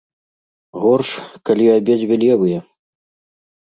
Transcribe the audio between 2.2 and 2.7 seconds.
левыя.